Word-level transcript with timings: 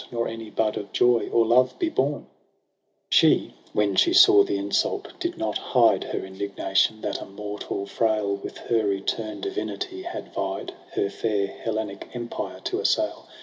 Nor 0.11 0.27
any 0.27 0.49
bud 0.49 0.77
of 0.77 0.91
joy 0.91 1.29
or 1.31 1.45
love 1.45 1.77
be 1.77 1.87
born 1.87 2.25
j 3.11 3.27
MARCH 3.27 3.37
75» 3.37 3.37
She, 3.37 3.53
wtien 3.75 3.97
she 3.99 4.13
saw 4.13 4.43
the 4.43 4.57
insult, 4.57 5.19
did 5.19 5.37
not 5.37 5.59
hide 5.59 6.05
Her 6.05 6.25
indignation, 6.25 7.01
that 7.01 7.21
a 7.21 7.25
mortal 7.25 7.85
frail 7.85 8.33
With 8.35 8.57
her 8.57 8.91
eterne 8.91 9.41
divinity 9.41 10.01
had 10.01 10.33
vied. 10.33 10.73
Her 10.93 11.11
fair 11.11 11.45
Hellenic 11.45 12.07
empire 12.15 12.61
to 12.63 12.79
assail. 12.79 13.27